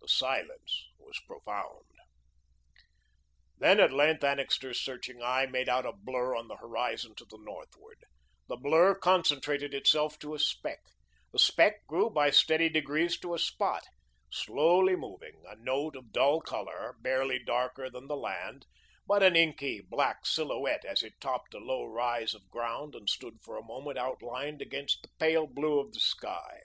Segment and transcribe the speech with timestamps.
[0.00, 1.82] The silence was profound.
[3.58, 7.38] Then, at length, Annixter's searching eye made out a blur on the horizon to the
[7.40, 7.98] northward;
[8.46, 10.82] the blur concentrated itself to a speck;
[11.32, 13.82] the speck grew by steady degrees to a spot,
[14.30, 18.66] slowly moving, a note of dull colour, barely darker than the land,
[19.04, 23.40] but an inky black silhouette as it topped a low rise of ground and stood
[23.42, 26.60] for a moment outlined against the pale blue of the sky.